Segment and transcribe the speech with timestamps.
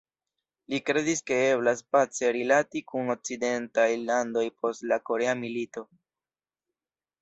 [0.73, 5.91] Li kredis ke eblas pace rilati kun okcidentaj landoj post la Korea milito.